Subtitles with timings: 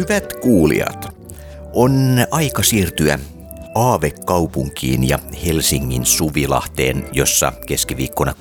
[0.00, 1.14] Hyvät kuulijat,
[1.72, 1.92] on
[2.30, 3.18] aika siirtyä
[3.74, 8.34] Aavekaupunkiin ja Helsingin Suvilahteen, jossa keskiviikkona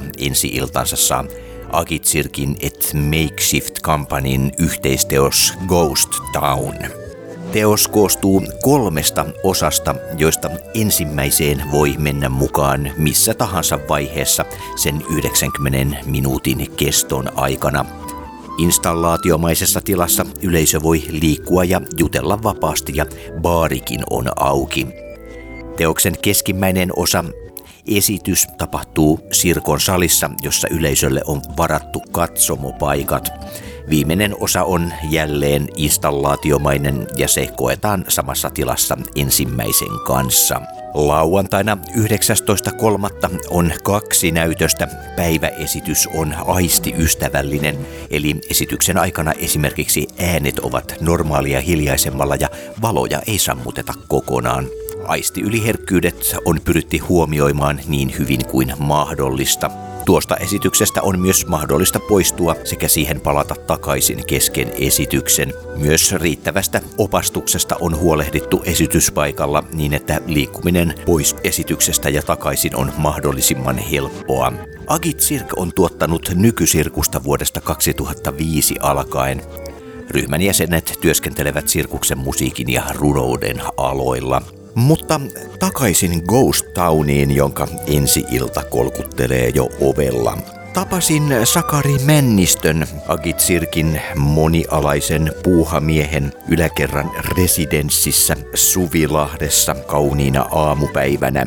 [0.00, 0.10] 16.3.
[0.18, 1.24] ensi iltansa saa
[1.72, 6.74] Agitsirkin et Makeshift Companyn yhteisteos Ghost Town.
[7.52, 14.44] Teos koostuu kolmesta osasta, joista ensimmäiseen voi mennä mukaan missä tahansa vaiheessa
[14.76, 17.84] sen 90 minuutin keston aikana–
[18.58, 23.06] Installaatiomaisessa tilassa yleisö voi liikkua ja jutella vapaasti ja
[23.40, 24.86] baarikin on auki.
[25.76, 27.24] Teoksen keskimmäinen osa
[27.96, 33.28] esitys tapahtuu Sirkon salissa, jossa yleisölle on varattu katsomopaikat.
[33.90, 40.60] Viimeinen osa on jälleen installaatiomainen ja se koetaan samassa tilassa ensimmäisen kanssa.
[40.98, 43.38] Lauantaina 19.3.
[43.50, 44.88] on kaksi näytöstä.
[45.16, 47.78] Päiväesitys on aistiystävällinen,
[48.10, 52.48] eli esityksen aikana esimerkiksi äänet ovat normaalia hiljaisemmalla ja
[52.82, 54.66] valoja ei sammuteta kokonaan.
[55.04, 59.70] Aistiyliherkkyydet on pyritty huomioimaan niin hyvin kuin mahdollista.
[60.08, 65.54] Tuosta esityksestä on myös mahdollista poistua sekä siihen palata takaisin kesken esityksen.
[65.76, 73.78] Myös riittävästä opastuksesta on huolehdittu esityspaikalla niin, että liikkuminen pois esityksestä ja takaisin on mahdollisimman
[73.78, 74.52] helppoa.
[74.86, 79.42] Agit Sirk on tuottanut nykysirkusta vuodesta 2005 alkaen.
[80.10, 84.42] Ryhmän jäsenet työskentelevät sirkuksen musiikin ja runouden aloilla.
[84.78, 85.20] Mutta
[85.58, 90.38] takaisin Ghost Towniin, jonka ensi ilta kolkuttelee jo ovella.
[90.72, 101.46] Tapasin Sakari Männistön, Agitsirkin monialaisen puuhamiehen yläkerran residenssissä Suvilahdessa kauniina aamupäivänä.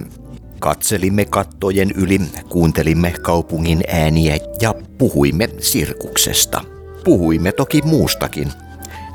[0.59, 6.61] Katselimme kattojen yli, kuuntelimme kaupungin ääniä ja puhuimme sirkuksesta.
[7.03, 8.51] Puhuimme toki muustakin.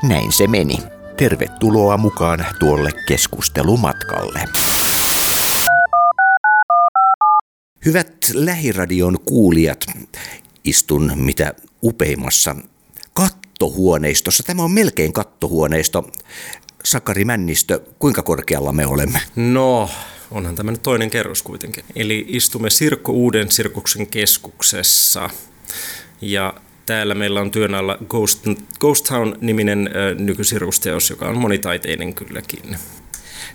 [0.03, 0.96] Näin se meni.
[1.17, 4.41] Tervetuloa mukaan tuolle keskustelumatkalle.
[7.85, 9.87] Hyvät lähiradion kuulijat,
[10.65, 12.57] istun mitä upeimmassa
[13.15, 14.43] kattohuoneistossa.
[14.43, 16.11] Tämä on melkein kattohuoneisto.
[16.85, 19.21] Sakari Männistö, kuinka korkealla me olemme?
[19.37, 19.91] No,
[20.31, 21.85] onhan tämä nyt toinen kerros kuitenkin.
[21.95, 25.31] Eli istumme Sirkko Uuden sirkuksen keskuksessa.
[26.21, 26.55] Ja
[26.87, 28.47] täällä meillä on työn alla Ghost,
[28.81, 32.77] Ghost Town-niminen nykysirkusteos, joka on monitaiteinen kylläkin.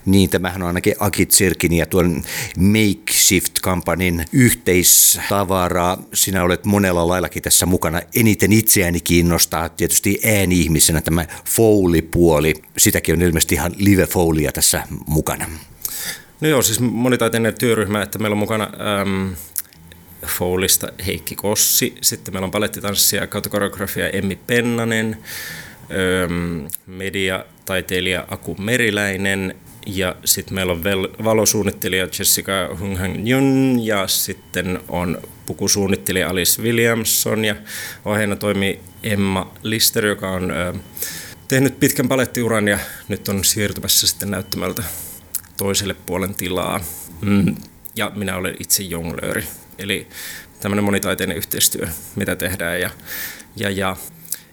[0.05, 2.23] Niin, tämähän on ainakin Akit Sirkin ja tuon
[2.57, 5.97] Makeshift Companyn yhteistavaraa.
[6.13, 8.01] Sinä olet monella laillakin tässä mukana.
[8.15, 12.53] Eniten itseäni kiinnostaa tietysti ääni-ihmisenä tämä Foley-puoli.
[12.77, 15.45] Sitäkin on ilmeisesti ihan live Foleyä tässä mukana.
[16.41, 18.69] No joo, siis monitaiteinen työryhmä, että meillä on mukana
[19.01, 19.35] äm,
[20.25, 25.17] Foulista Heikki Kossi, sitten meillä on palettitanssia kautta koreografia Emmi Pennanen,
[26.87, 29.55] mediataiteilija Aku Meriläinen
[29.85, 30.83] ja sitten meillä on
[31.23, 37.55] valosuunnittelija Jessica Hunghang Jun ja sitten on pukusuunnittelija Alice Williamson ja
[38.05, 40.53] ohjeena toimii Emma Lister, joka on
[41.47, 44.83] tehnyt pitkän palettiuran ja nyt on siirtymässä sitten näyttämältä
[45.57, 46.79] toiselle puolen tilaa.
[47.21, 47.55] Mm.
[47.95, 49.43] Ja minä olen itse jonglööri.
[49.77, 50.07] Eli
[50.59, 52.81] tämmöinen monitaiteinen yhteistyö, mitä tehdään.
[52.81, 52.89] Ja,
[53.55, 53.95] ja, ja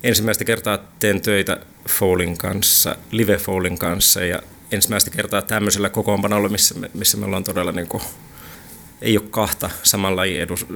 [0.02, 1.56] ensimmäistä kertaa teen töitä
[1.88, 4.42] Foulin kanssa, Live Foulin kanssa ja
[4.72, 8.02] ensimmäistä kertaa tämmöisellä kokoonpanolla, missä me, missä me ollaan todella niin kuin,
[9.02, 10.66] ei ole kahta saman lajin, edus,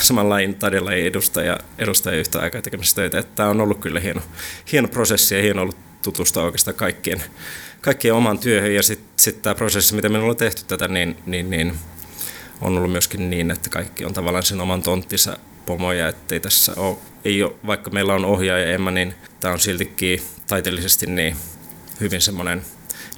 [0.00, 3.22] saman lajin taidelajin edustajaa, edustajia yhtä aikaa tekemässä töitä.
[3.22, 4.20] Tämä on ollut kyllä hieno,
[4.72, 7.22] hieno prosessi ja hieno ollut tutustua oikeastaan kaikkien,
[7.80, 8.74] kaikkien omaan työhön.
[8.74, 11.74] Ja sitten sit tämä prosessi, mitä me ollaan tehty tätä, niin, niin, niin
[12.62, 16.96] on ollut myöskin niin, että kaikki on tavallaan sen oman tonttinsa pomoja, ettei tässä ole,
[17.24, 21.36] ei ole, vaikka meillä on ohjaaja Emma, niin tämä on siltikin taiteellisesti niin
[22.00, 22.62] hyvin semmoinen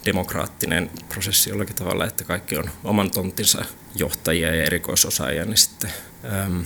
[0.05, 5.91] demokraattinen prosessi jollakin tavalla, että kaikki on oman tonttinsa johtajia ja erikoisosaajia, niin sitten
[6.45, 6.65] äm,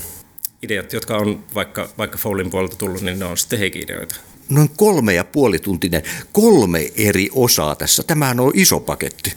[0.63, 4.17] ideat, jotka on vaikka, vaikka Foulin puolelta tullut, niin ne on sitten heikin ideoita.
[4.49, 6.03] Noin kolme ja puoli tuntinen,
[6.33, 8.03] kolme eri osaa tässä.
[8.03, 9.33] Tämähän on iso paketti.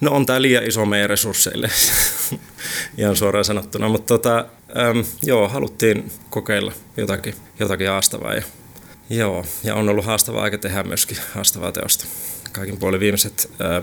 [0.00, 1.70] No on tämä liian iso meidän resursseille,
[2.98, 8.42] ihan suoraan sanottuna, mutta tota, äm, joo, haluttiin kokeilla jotakin, jotakin haastavaa ja,
[9.10, 12.06] joo, ja on ollut haastavaa aika tehdä myöskin haastavaa teosta.
[12.52, 13.82] Kaikin puolin viimeiset, ää,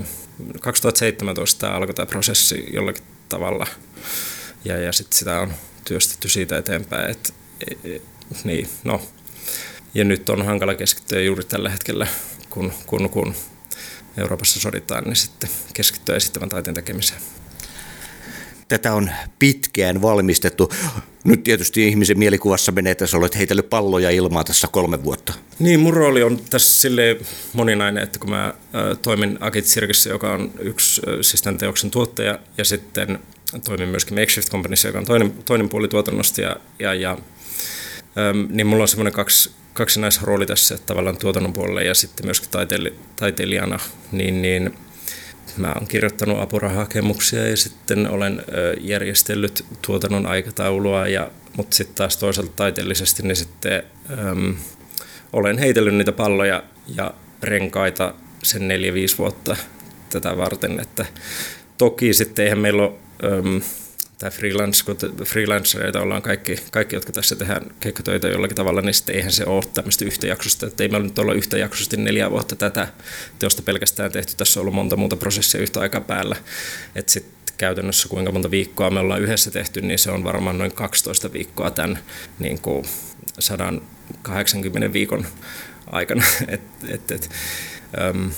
[0.61, 3.67] 2017 tämä alkoi tämä prosessi jollakin tavalla
[4.65, 5.53] ja, ja sitten sitä on
[5.85, 7.33] työstetty siitä eteenpäin, että
[7.67, 8.01] e, e,
[8.43, 9.01] niin, no.
[9.93, 12.07] Ja nyt on hankala keskittyä juuri tällä hetkellä,
[12.49, 13.35] kun, kun, kun
[14.17, 17.21] Euroopassa soditaan, niin sitten keskittyä esittävän taiteen tekemiseen.
[18.67, 20.73] Tätä on pitkään valmistettu.
[21.23, 25.33] Nyt tietysti ihmisen mielikuvassa menee, että sä olet heitellyt palloja ilmaa tässä kolme vuotta.
[25.59, 27.17] Niin, mun rooli on tässä sille
[27.53, 28.53] moninainen, että kun mä äh,
[29.01, 33.19] toimin Akit Sirkissä, joka on yksi äh, siis tämän teoksen tuottaja, ja sitten
[33.65, 38.67] toimin myöskin Makeshift Companyssa, joka on toinen, toinen puoli tuotannosta, ja, ja, ja ähm, niin
[38.67, 43.79] mulla on semmoinen kaksi, kaksinaisrooli tässä, tavallaan tuotannon puolella ja sitten myöskin taiteili, taiteilijana,
[44.11, 44.77] niin, niin
[45.57, 48.43] mä oon kirjoittanut apurahakemuksia ja sitten olen
[48.81, 53.83] järjestellyt tuotannon aikataulua, ja, mutta sitten taas toisaalta taiteellisesti niin sitten
[54.29, 54.55] äm,
[55.33, 56.63] olen heitellyt niitä palloja
[56.95, 59.55] ja renkaita sen neljä-viisi vuotta
[60.09, 61.05] tätä varten, että
[61.77, 62.93] toki sitten eihän meillä ole
[63.23, 63.61] äm,
[64.17, 69.15] tämä freelance, kun freelancereita ollaan kaikki, kaikki, jotka tässä tehdään keikkatöitä jollakin tavalla, niin sitten
[69.15, 72.87] eihän se ole tämmöistä yhtäjaksosta, että ei me nyt olla yhtäjaksoisesti neljä vuotta tätä
[73.39, 76.35] teosta pelkästään tehty, tässä on ollut monta muuta prosessia yhtä aikaa päällä,
[76.95, 80.71] että sitten käytännössä kuinka monta viikkoa me ollaan yhdessä tehty, niin se on varmaan noin
[80.71, 81.99] 12 viikkoa tämän
[82.39, 82.85] niin kuin
[83.39, 85.25] 180 viikon
[85.85, 86.23] aikana.
[86.47, 87.29] et, et, et,
[88.09, 88.31] um,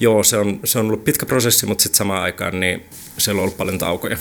[0.00, 2.84] joo, se on, se on ollut pitkä prosessi, mutta sitten samaan aikaan niin
[3.18, 4.18] siellä on ollut paljon taukoja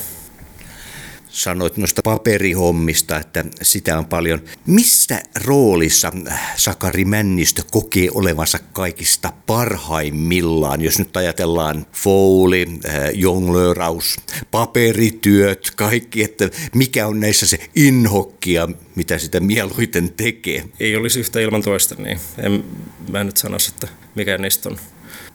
[1.30, 4.42] sanoit noista paperihommista, että sitä on paljon.
[4.66, 6.12] Missä roolissa
[6.56, 14.16] Sakari Männistö kokee olevansa kaikista parhaimmillaan, jos nyt ajatellaan fouli, äh, jonglööraus,
[14.52, 20.64] paperityöt, kaikki, että mikä on näissä se inhokkia, mitä sitä mieluiten tekee?
[20.80, 22.64] Ei olisi yhtä ilman toista, niin en
[23.12, 24.78] mä nyt sanoisi, että mikä niistä on.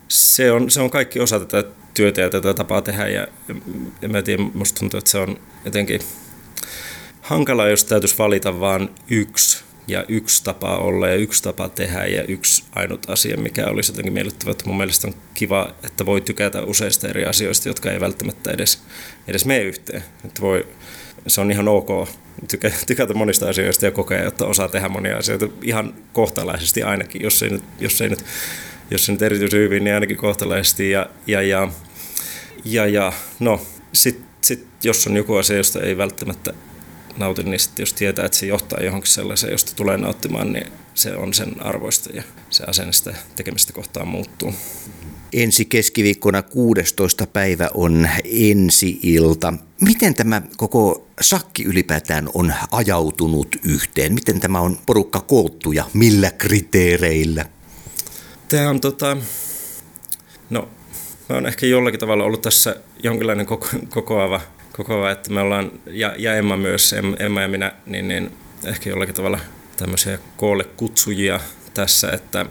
[0.09, 3.09] Se on, se on kaikki osa tätä työtä ja tätä tapaa tehdä.
[3.09, 3.27] Ja,
[4.03, 6.01] ja mä tiedän, musta tuntuu, että se on jotenkin
[7.21, 12.23] hankala, jos täytyisi valita vain yksi ja yksi tapa olla ja yksi tapa tehdä ja
[12.23, 14.51] yksi ainut asia, mikä olisi jotenkin miellyttävä.
[14.51, 18.83] Että mun mielestä on kiva, että voi tykätä useista eri asioista, jotka ei välttämättä edes,
[19.29, 20.05] edes mene yhteen.
[20.25, 20.67] Että voi,
[21.27, 22.09] se on ihan ok
[22.49, 27.43] tykä, tykätä monista asioista ja kokea, että osaa tehdä monia asioita ihan kohtalaisesti ainakin, jos
[27.43, 28.25] ei nyt, jos ei nyt
[28.91, 30.91] jos se nyt erityisen hyvin, niin ainakin kohtalaisesti.
[30.91, 31.69] Ja, ja, ja,
[32.65, 33.61] ja, ja no,
[33.93, 36.55] sitten sit, jos on joku asia, josta ei välttämättä
[37.17, 41.17] nauti, niin sitten jos tietää, että se johtaa johonkin sellaiseen, josta tulee nauttimaan, niin se
[41.17, 44.55] on sen arvoista ja se asenne sitä tekemistä kohtaan muuttuu.
[45.33, 47.27] Ensi keskiviikkona 16.
[47.27, 49.55] päivä on ensi-ilta.
[49.81, 54.15] Miten tämä koko sakki ylipäätään on ajautunut yhteen?
[54.15, 57.45] Miten tämä on porukka koottu ja millä kriteereillä?
[58.49, 59.17] Tämä on tota,
[60.51, 60.69] no
[61.29, 64.41] mä oon ehkä jollakin tavalla ollut tässä jonkinlainen koko, kokoava,
[64.73, 68.33] kokoava, että me ollaan, ja, ja Emma myös, Emma ja minä, niin, niin
[68.65, 69.39] ehkä jollakin tavalla
[69.77, 71.41] tämmöisiä koolle kutsujia
[71.75, 72.47] tässä, että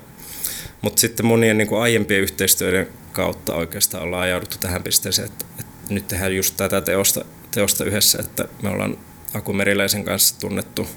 [0.81, 5.93] mutta sitten monien niin kuin aiempien yhteistyöiden kautta oikeastaan ollaan ajauduttu tähän pisteeseen, että, että
[5.93, 8.97] nyt tehdään just tätä teosta, teosta yhdessä, että me ollaan
[9.33, 10.87] Aku Meriläisen kanssa tunnettu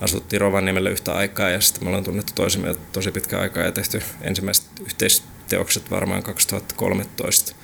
[0.00, 4.02] asuttiin Rovaniemellä yhtä aikaa ja sitten me ollaan tunnettu toisemme tosi pitkä aikaa ja tehty
[4.20, 7.54] ensimmäiset yhteisteokset varmaan 2013,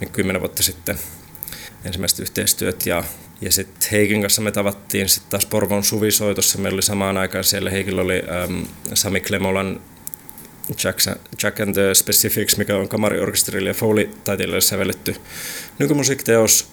[0.00, 0.98] niin kymmenen vuotta sitten
[1.84, 3.04] ensimmäiset yhteistyöt ja
[3.40, 6.58] ja sitten Heikin kanssa me tavattiin sitten taas Porvon suvisoitossa.
[6.58, 8.62] Meillä oli samaan aikaan siellä Heikillä oli ähm,
[8.94, 9.80] Sami Klemolan
[10.84, 11.00] Jack,
[11.42, 15.16] Jack and the Specifics, mikä on kamariorkesterille ja Foley-taiteilijalle sävelletty
[15.78, 16.68] nykymusiikkiteos.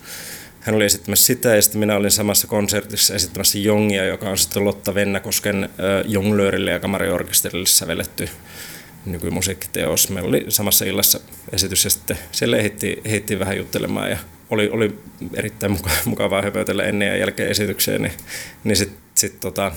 [0.63, 4.65] Hän oli esittämässä sitä ja sitten minä olin samassa konsertissa esittämässä Jongia, joka on sitten
[4.65, 5.69] Lotta Vennakosken äh,
[6.05, 8.29] jonglöörille ja kamariorkesterille sävelletty
[9.05, 10.09] nykymusiikkiteos.
[10.09, 11.19] Meillä oli samassa illassa
[11.51, 14.17] esitys ja sitten siellä heitti, heitti vähän juttelemaan ja
[14.49, 14.99] oli, oli
[15.33, 18.13] erittäin mukavaa höpötellä ennen ja jälkeen esitykseen, niin,
[18.63, 19.71] niin sitten sit tota,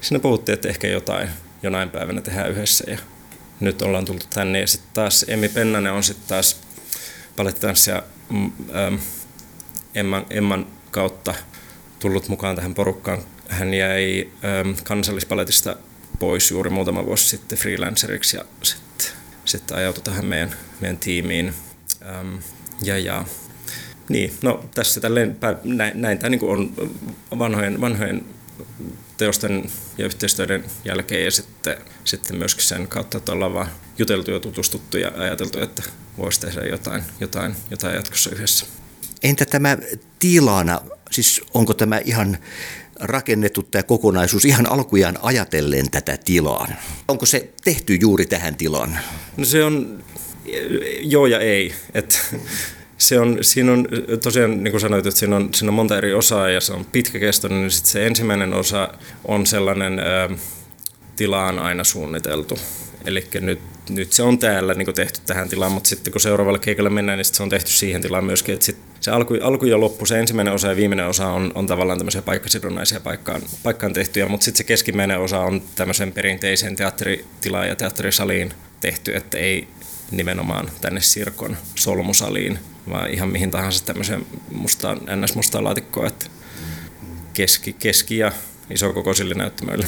[0.00, 1.28] siinä puhuttiin, että ehkä jotain
[1.62, 2.98] jonain päivänä tehdään yhdessä ja
[3.60, 6.60] nyt ollaan tultu tänne ja sitten taas Emmi Pennanen on sitten taas
[7.36, 8.94] palettitanssija mm, ähm,
[9.94, 11.34] Emman, Emman kautta
[11.98, 13.18] tullut mukaan tähän porukkaan.
[13.48, 15.76] Hän jäi ähm, kansallispaletista
[16.18, 19.06] pois juuri muutama vuosi sitten freelanceriksi ja sitten
[19.44, 21.54] sit ajautui tähän meidän, meidän tiimiin.
[22.08, 22.36] Ähm,
[22.82, 23.24] ja, ja
[24.08, 26.74] niin, no tässä tälleen, näin, näin tämä niin on
[27.38, 28.24] vanhojen, vanhojen
[29.16, 34.40] teosten ja yhteistyöiden jälkeen ja sitten, sitten myöskin sen kautta, että ollaan vaan juteltu ja
[34.40, 35.82] tutustuttu ja ajateltu, että
[36.18, 38.66] voisi tehdä jotain, jotain, jotain jatkossa yhdessä.
[39.22, 39.78] Entä tämä
[40.18, 42.38] tilana, siis onko tämä ihan
[43.00, 46.68] rakennettu tämä kokonaisuus ihan alkujaan ajatellen tätä tilaa?
[47.08, 48.98] Onko se tehty juuri tähän tilaan?
[49.36, 50.04] No se on
[51.00, 51.74] joo ja ei.
[51.94, 52.36] Et
[52.98, 53.88] se on, siinä on
[54.22, 56.84] tosiaan, niin kuin sanoit, että siinä on, siinä on monta eri osaa ja se on
[56.84, 58.88] pitkäkestoinen, niin sitten se ensimmäinen osa
[59.24, 60.02] on sellainen ä,
[61.16, 62.58] tilaan aina suunniteltu.
[63.04, 66.90] Eli nyt, nyt se on täällä niin tehty tähän tilaan, mutta sitten kun seuraavalle keikalle
[66.90, 70.06] mennään, niin se on tehty siihen tilaan myöskin, että sitten se alku, alku ja loppu,
[70.06, 74.44] se ensimmäinen osa ja viimeinen osa on, on tavallaan tämmöisiä paikkasidonnaisia paikkaan, paikkaan tehtyjä, mutta
[74.44, 79.68] sitten se keskimmäinen osa on tämmöisen perinteisen teatteritilaan ja teatterisaliin tehty, että ei
[80.10, 82.58] nimenomaan tänne Sirkon solmusaliin,
[82.90, 86.26] vaan ihan mihin tahansa tämmöiseen mustaan, ns-mustaan laatikkoon, että
[87.32, 88.32] keski, keski ja
[88.70, 89.86] isokokoisille näyttämöille.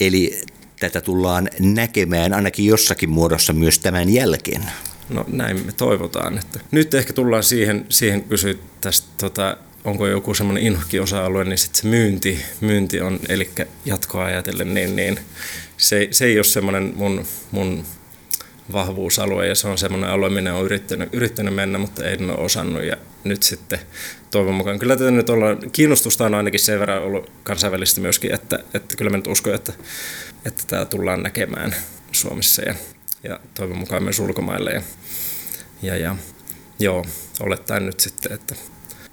[0.00, 0.42] Eli
[0.82, 4.62] tätä tullaan näkemään ainakin jossakin muodossa myös tämän jälkeen.
[5.08, 6.38] No näin me toivotaan.
[6.38, 11.58] Että nyt ehkä tullaan siihen, siihen kysyä tästä, tota, onko joku semmoinen inhokki osa-alue, niin
[11.58, 13.50] sitten se myynti, myynti on, eli
[13.84, 15.18] jatkoa ajatellen, niin, niin
[15.76, 17.84] se, se ei ole semmoinen mun, mun
[18.72, 22.84] vahvuusalue ja se on semmoinen alue, minne on yrittänyt, yrittänyt mennä, mutta en ole osannut
[22.84, 23.78] ja nyt sitten
[24.30, 24.78] toivon mukaan.
[24.78, 29.10] Kyllä tätä nyt ollaan, kiinnostusta on ainakin sen verran ollut kansainvälisesti myöskin, että, että kyllä
[29.10, 29.72] mä nyt uskon, että,
[30.44, 31.74] että tämä tullaan näkemään
[32.12, 32.74] Suomessa ja,
[33.22, 34.82] ja toivon mukaan myös ulkomaille ja,
[35.82, 36.16] ja, ja
[36.78, 37.04] joo,
[37.40, 38.54] olettaen nyt sitten, että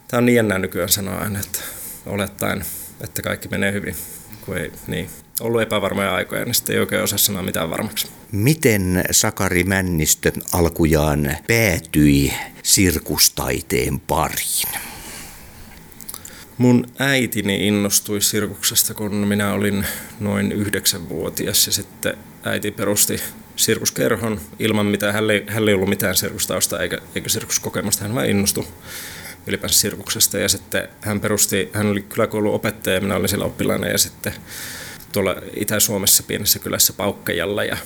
[0.07, 1.59] tämä on niin jännää nykyään sanoa aina, että
[2.05, 2.65] olettaen,
[3.01, 3.95] että kaikki menee hyvin,
[4.45, 5.09] kun ei niin
[5.39, 8.07] ollut epävarmoja aikoja, niin sitten ei oikein osaa sanoa mitään varmaksi.
[8.31, 12.33] Miten Sakari Männistö alkujaan päätyi
[12.63, 14.88] sirkustaiteen pariin?
[16.59, 19.85] Mun äitini innostui sirkuksesta, kun minä olin
[20.19, 23.21] noin yhdeksänvuotias ja sitten äiti perusti
[23.55, 28.29] sirkuskerhon ilman mitään, hän ei, hän ei ollut mitään sirkustausta eikä, eikä sirkuskokemusta, hän vain
[28.29, 28.67] innostui
[29.47, 33.87] ylipäänsä sirkuksesta ja sitten hän perusti, hän oli kyläkoulun opettaja ja minä olin siellä oppilaina
[33.87, 34.33] ja sitten
[35.11, 37.77] tuolla Itä-Suomessa pienessä kylässä Paukkajalla ja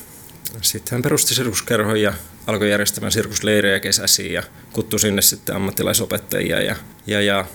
[0.62, 2.14] sitten hän perusti sirkuskerhon ja
[2.48, 6.76] alkoi järjestämään sirkusleirejä kesäisiin ja kuttui sinne sitten ammattilaisopettajia ja,
[7.08, 7.46] ja, ja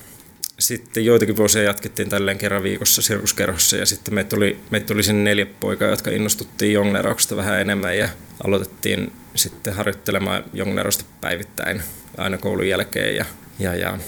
[0.59, 5.31] sitten joitakin vuosia jatkettiin tälleen kerran viikossa sirkuskerhossa ja sitten meitä tuli, meitä tuli sinne
[5.31, 8.09] neljä poikaa, jotka innostuttiin jonglerauksesta vähän enemmän ja
[8.45, 11.83] aloitettiin sitten harjoittelemaan jonglerosta päivittäin
[12.17, 13.25] aina koulun jälkeen ja,
[13.59, 13.99] ja, ja.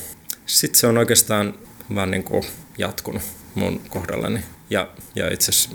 [0.46, 1.54] Sitten se on oikeastaan
[1.94, 2.44] vaan niin kuin
[2.78, 3.22] jatkunut
[3.54, 4.40] mun kohdallani.
[4.70, 5.70] Ja, ja itse asiassa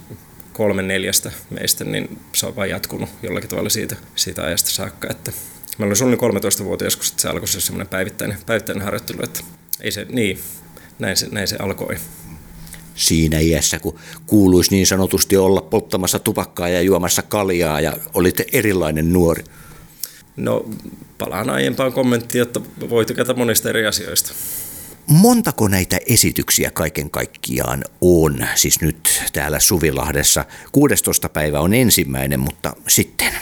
[0.54, 5.32] kolme neljästä meistä, niin se on vain jatkunut jollakin tavalla siitä, siitä ajasta saakka, että
[5.78, 9.40] Mä olin suunnilleen 13-vuotias, kun se alkoi se semmoinen päivittäinen, päivittäinen harjoittelu, että
[9.82, 10.40] ei se, niin,
[11.00, 11.96] näin se, näin se alkoi.
[12.96, 19.14] Siinä iässä, kun kuuluisi niin sanotusti olla polttamassa tupakkaa ja juomassa kaljaa ja olitte erilainen
[19.14, 19.44] nuori?
[20.36, 20.66] No,
[21.18, 24.34] palaan aiempaan kommenttiin, että voi tykätä monista eri asioista.
[25.08, 28.48] Montako näitä esityksiä kaiken kaikkiaan on?
[28.56, 31.30] Siis nyt täällä Suvilahdessa 16.
[31.30, 33.34] päivä on ensimmäinen, mutta sitten?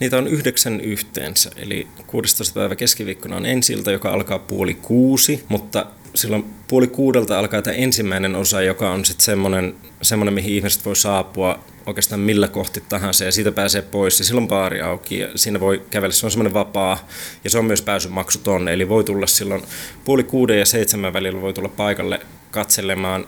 [0.00, 2.54] Niitä on yhdeksän yhteensä, eli 16.
[2.54, 8.36] päivä keskiviikkona on ensiltä, joka alkaa puoli kuusi, mutta silloin puoli kuudelta alkaa tämä ensimmäinen
[8.36, 13.32] osa, joka on sitten semmoinen, semmoinen, mihin ihmiset voi saapua oikeastaan millä kohti tahansa ja
[13.32, 17.08] siitä pääsee pois ja silloin baari auki ja siinä voi kävellä, se on semmoinen vapaa
[17.44, 19.62] ja se on myös pääsymaksuton, eli voi tulla silloin
[20.04, 23.26] puoli kuuden ja seitsemän välillä voi tulla paikalle katselemaan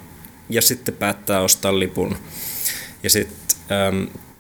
[0.51, 2.17] ja sitten päättää ostaa lipun.
[3.03, 3.37] Ja sitten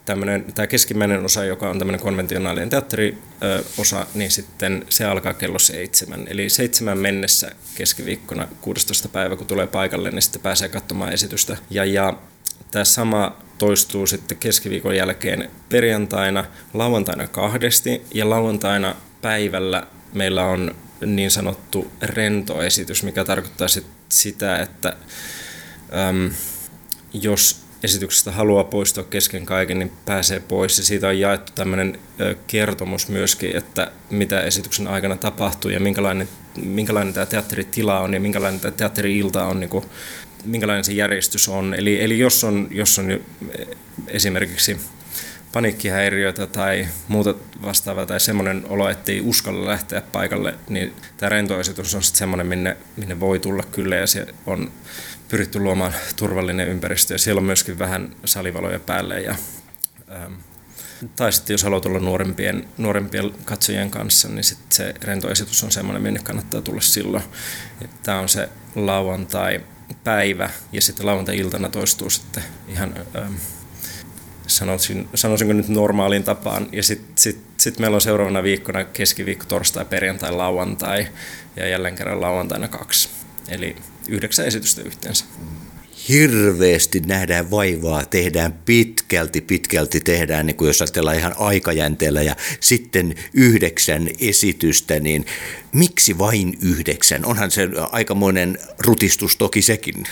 [0.07, 6.27] tämmönen, tämä keskimmäinen osa, joka on tämmöinen konventionaalinen teatteriosa, niin sitten se alkaa kello seitsemän.
[6.29, 9.09] Eli seitsemän mennessä keskiviikkona 16.
[9.09, 11.57] päivä, kun tulee paikalle, niin sitten pääsee katsomaan esitystä.
[11.71, 12.19] Ja, ja
[12.71, 16.45] tämä sama toistuu sitten keskiviikon jälkeen perjantaina,
[16.75, 20.75] lauantaina kahdesti ja lauantaina päivällä meillä on
[21.07, 24.97] niin sanottu rentoesitys, mikä tarkoittaa sit sitä, että
[26.09, 26.31] äm,
[27.13, 30.79] jos esityksestä haluaa poistua kesken kaiken, niin pääsee pois.
[30.79, 31.99] Ja siitä on jaettu tämmöinen
[32.47, 36.29] kertomus myöskin, että mitä esityksen aikana tapahtuu ja minkälainen,
[36.63, 39.85] minkälainen tämä teatteritila on ja minkälainen tämä teatteri-ilta on, niin kuin,
[40.45, 41.75] minkälainen se järjestys on.
[41.75, 43.21] Eli, eli jos on, jos on
[44.09, 44.81] esimerkiksi
[45.53, 51.95] paniikkihäiriötä tai muuta vastaavaa tai semmoinen olo, että ei uskalla lähteä paikalle, niin tämä rentoesitys
[51.95, 54.71] on sitten semmoinen, minne, minne voi tulla kyllä ja se on
[55.29, 59.35] pyritty luomaan turvallinen ympäristö ja siellä on myöskin vähän salivaloja päälle ja
[60.13, 60.33] ähm,
[61.17, 66.03] tai sitten jos haluat olla nuorempien, nuorempien katsojien kanssa, niin sitten se rentoesitys on semmoinen,
[66.03, 67.23] minne kannattaa tulla silloin.
[68.03, 73.35] Tämä on se lauantai-päivä ja sitten lauantai-iltana toistuu sitten ihan, ähm,
[74.47, 76.69] sanoisin, sanoisinko nyt normaaliin tapaan.
[76.73, 81.09] Ja sitten sit, sit meillä on seuraavana viikkona keskiviikko, torstai, perjantai, lauantai
[81.57, 83.09] ja jälleen kerran lauantaina kaksi.
[83.49, 83.77] Eli
[84.09, 85.25] yhdeksän esitystä yhteensä.
[86.09, 93.15] Hirveästi nähdään vaivaa, tehdään pitkälti, pitkälti tehdään, niin kuin jos ajatellaan ihan aikajänteellä ja sitten
[93.35, 95.27] yhdeksän esitystä, niin
[95.73, 97.25] miksi vain yhdeksän?
[97.25, 100.05] Onhan se aikamoinen rutistus toki sekin.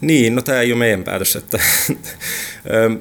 [0.00, 1.36] Niin, no tämä ei ole meidän päätös.
[1.36, 1.58] Että,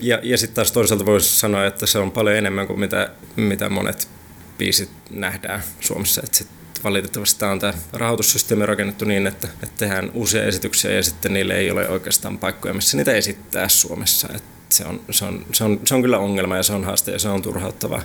[0.02, 3.70] ja ja sitten taas toisaalta voisi sanoa, että se on paljon enemmän kuin mitä, mitä
[3.70, 4.08] monet
[4.58, 6.22] biisit nähdään Suomessa.
[6.24, 6.48] Että sit
[6.84, 11.54] valitettavasti tämä on tämä rahoitussysteemi rakennettu niin, että, että tehdään uusia esityksiä ja sitten niille
[11.54, 14.30] ei ole oikeastaan paikkoja, missä niitä esittää Suomessa.
[14.36, 17.12] Et se on, se, on, se, on, se on kyllä ongelma ja se on haaste
[17.12, 18.02] ja se on turhauttavaa.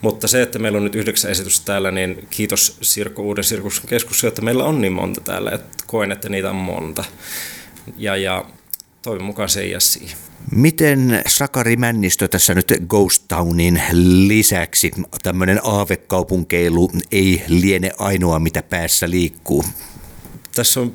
[0.00, 4.24] Mutta se, että meillä on nyt yhdeksän esitystä täällä, niin kiitos Sirko Uuden Sirkuksen keskus,
[4.24, 7.04] että meillä on niin monta täällä, että koen, että niitä on monta.
[7.96, 8.44] Ja, ja
[9.04, 10.18] toivon mukaan se ei jää siihen.
[10.50, 13.82] Miten Sakari Männistö tässä nyt Ghost Townin
[14.26, 14.90] lisäksi,
[15.22, 19.64] tämmöinen aavekaupunkeilu ei liene ainoa, mitä päässä liikkuu?
[20.54, 20.94] Tässä on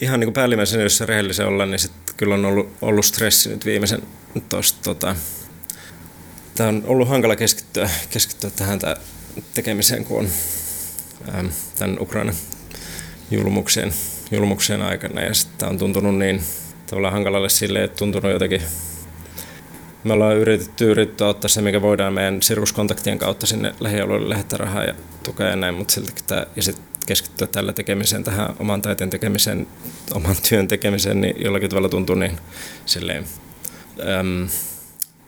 [0.00, 3.66] ihan niin kuin päällimmäisen, jos rehellisen olla, niin sit kyllä on ollut, ollut stressi nyt
[3.66, 4.02] viimeisen
[4.48, 5.16] tosta, tota,
[6.54, 8.78] tämä on ollut hankala keskittyä, keskittyä tähän
[9.54, 10.28] tekemiseen, kun on
[11.34, 11.46] ähm,
[11.78, 12.34] tämän Ukrainan
[13.30, 13.92] julmukseen,
[14.30, 16.42] julmukseen aikana ja sitten on tuntunut niin
[16.90, 18.62] tavallaan hankalalle silleen, että tuntunut jotenkin.
[20.04, 24.84] Me ollaan yritetty yrittää ottaa se, mikä voidaan meidän sirkuskontaktien kautta sinne lähialueelle lähettää rahaa
[24.84, 29.10] ja tukea ja näin, mutta silti tämä, ja sitten keskittyä tällä tekemiseen, tähän oman taiteen
[29.10, 29.66] tekemiseen,
[30.14, 32.38] oman työn tekemiseen, niin jollakin tavalla tuntuu niin
[32.86, 33.24] silleen,
[34.20, 34.48] äm,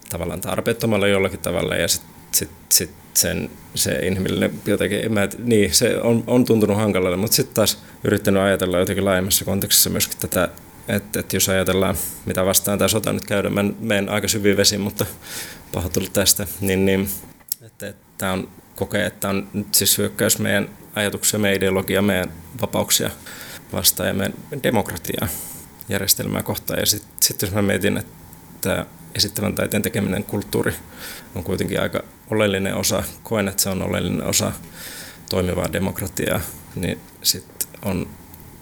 [0.09, 5.97] tavallaan tarpeettomalla jollakin tavalla ja sitten sit, sit sen, se inhimillinen jotenkin, mä, niin, se
[6.03, 10.49] on, on tuntunut hankalalle, mutta sitten taas yrittänyt ajatella jotenkin laajemmassa kontekstissa myöskin tätä
[10.89, 11.97] että, että jos ajatellaan,
[12.27, 15.07] mitä vastaan tämä sota nyt käydään, mä menen aika syviin vesiin, mutta
[15.73, 17.09] pahoittelut tästä, niin, niin
[17.61, 22.33] että, että tämä on kokee, että on nyt siis hyökkäys meidän ajatuksia, meidän ideologia, meidän
[22.61, 23.11] vapauksia
[23.73, 25.29] vastaan ja meidän demokratiaa
[25.89, 26.81] järjestelmää kohtaan.
[26.81, 30.75] Ja sitten sit jos mä mietin, että esittävän taiteen tekeminen kulttuuri
[31.35, 34.53] on kuitenkin aika oleellinen osa, koen, että se on oleellinen osa
[35.31, 36.41] toimivaa demokratiaa,
[36.75, 38.09] niin sitten on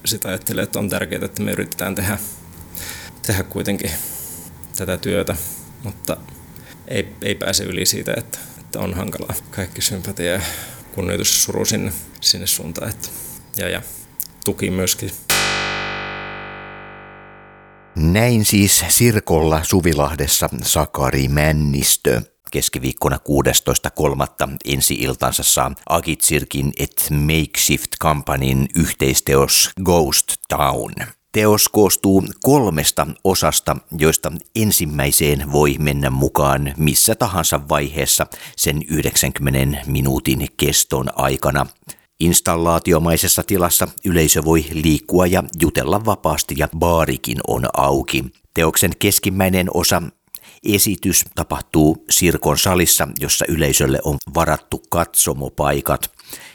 [0.05, 2.19] sitä ajattelee, että on tärkeää, että me yritetään tehdä,
[3.27, 3.91] tehdä kuitenkin
[4.77, 5.37] tätä työtä,
[5.85, 6.17] mutta
[6.89, 9.35] ei, ei pääse yli siitä, että, että on hankalaa.
[9.51, 10.41] Kaikki sympatia ja
[10.95, 12.91] kunnioitus suru sinne, sinne suuntaan.
[12.91, 13.09] Että,
[13.57, 13.83] ja, ja
[14.45, 15.11] tuki myöskin.
[17.97, 24.57] Näin siis Sirkolla Suvilahdessa Sakari Männistö keskiviikkona 16.3.
[24.65, 30.93] ensi-iltansa saa Agitsirkin et Makeshift Companyn yhteisteos Ghost Town.
[31.33, 40.49] Teos koostuu kolmesta osasta, joista ensimmäiseen voi mennä mukaan missä tahansa vaiheessa sen 90 minuutin
[40.57, 41.67] keston aikana.
[42.21, 48.25] Installaatiomaisessa tilassa yleisö voi liikkua ja jutella vapaasti ja baarikin on auki.
[48.55, 50.03] Teoksen keskimmäinen osa
[50.65, 56.11] Esitys tapahtuu Sirkon salissa, jossa yleisölle on varattu katsomopaikat.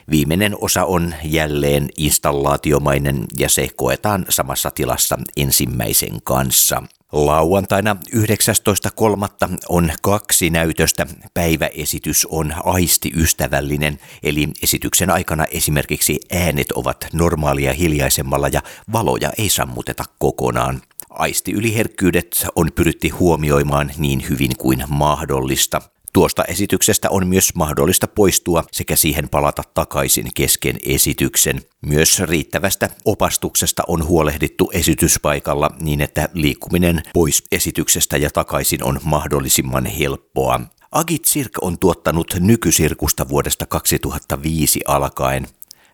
[0.10, 6.84] Viimeinen osa on jälleen installaatiomainen ja se koetaan samassa tilassa ensimmäisen kanssa.
[7.12, 9.58] Lauantaina 19.3.
[9.70, 11.08] on kaksi näytöstä.
[11.34, 20.04] Päiväesitys on aistiystävällinen, eli esityksen aikana esimerkiksi äänet ovat normaalia hiljaisemmalla ja valoja ei sammuteta
[20.20, 20.82] kokonaan.
[21.16, 25.82] Aistiyliherkkyydet on pyritty huomioimaan niin hyvin kuin mahdollista.
[26.14, 31.62] Tuosta esityksestä on myös mahdollista poistua sekä siihen palata takaisin kesken esityksen.
[31.86, 39.86] Myös riittävästä opastuksesta on huolehdittu esityspaikalla niin, että liikkuminen pois esityksestä ja takaisin on mahdollisimman
[39.86, 40.62] helppoa.
[40.92, 45.48] Agit Sirk on tuottanut nykysirkusta vuodesta 2005 alkaen.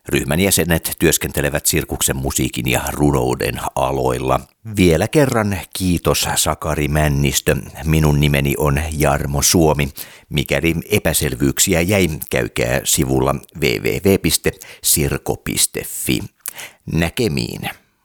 [0.08, 4.40] Ryhmän jäsenet työskentelevät sirkuksen musiikin ja runouden aloilla.
[4.76, 7.56] Vielä kerran kiitos Sakari Männistö.
[7.84, 9.88] Minun nimeni on Jarmo Suomi.
[10.28, 14.58] Mikäli epäselvyyksiä jäi, käykää sivulla www.sirko.fi.
[16.92, 17.81] Näkemiin.